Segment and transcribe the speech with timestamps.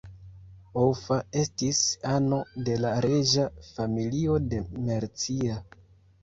[0.83, 5.61] Offa estis ano de la reĝa familio de Mercia.